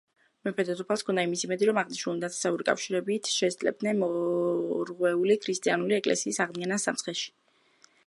მეფე-დედოფალს 0.47 1.03
ჰქონდა 1.03 1.25
იმის 1.27 1.43
იმედი, 1.47 1.67
რომ 1.71 1.79
აღნიშნული 1.81 2.23
ნათესაური 2.23 2.67
კავშირებით 2.71 3.31
შესძლებდნენ 3.35 4.03
მორღვეული 4.07 5.41
ქრისტიანული 5.47 6.03
ეკლესიის 6.03 6.45
აღდგენას 6.49 6.91
სამცხეში. 6.91 7.33